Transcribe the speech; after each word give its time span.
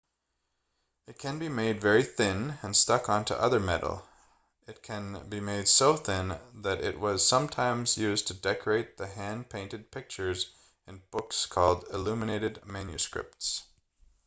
it 1.05 1.19
can 1.19 1.37
be 1.37 1.47
made 1.47 1.79
very 1.79 2.01
thin 2.01 2.57
and 2.63 2.75
stuck 2.75 3.07
onto 3.07 3.35
other 3.35 3.59
metal 3.59 4.03
it 4.65 4.81
can 4.81 5.29
be 5.29 5.39
made 5.39 5.67
so 5.67 5.95
thin 5.95 6.39
that 6.55 6.81
it 6.81 6.99
was 6.99 7.23
sometimes 7.23 7.99
used 7.99 8.25
to 8.25 8.33
decorate 8.33 8.97
the 8.97 9.05
hand-painted 9.05 9.91
pictures 9.91 10.55
in 10.87 11.03
books 11.11 11.45
called 11.45 11.85
illuminated 11.93 12.65
manuscripts 12.65 13.61